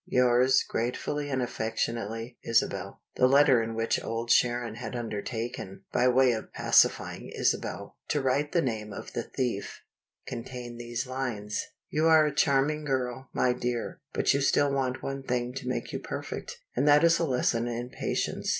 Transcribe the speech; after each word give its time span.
Yours, 0.07 0.63
gratefully 0.67 1.29
and 1.29 1.43
affectionately, 1.43 2.35
Isabel." 2.43 3.03
The 3.17 3.27
letter 3.27 3.61
in 3.61 3.75
which 3.75 4.03
Old 4.03 4.31
Sharon 4.31 4.73
had 4.73 4.95
undertaken 4.95 5.83
(by 5.91 6.07
way 6.07 6.31
of 6.31 6.51
pacifying 6.53 7.29
Isabel) 7.29 7.97
to 8.07 8.19
write 8.19 8.51
the 8.51 8.63
name 8.63 8.91
of 8.93 9.13
the 9.13 9.21
thief, 9.21 9.81
contained 10.25 10.79
these 10.81 11.05
lines: 11.05 11.67
"You 11.91 12.07
are 12.07 12.25
a 12.25 12.33
charming 12.33 12.83
girl, 12.83 13.29
my 13.31 13.53
dear; 13.53 14.01
but 14.11 14.33
you 14.33 14.41
still 14.41 14.73
want 14.73 15.03
one 15.03 15.21
thing 15.21 15.53
to 15.53 15.67
make 15.67 15.93
you 15.93 15.99
perfect 15.99 16.57
and 16.75 16.87
that 16.87 17.03
is 17.03 17.19
a 17.19 17.23
lesson 17.23 17.67
in 17.67 17.91
patience. 17.91 18.49